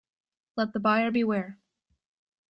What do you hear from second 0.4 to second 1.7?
Let the buyer beware.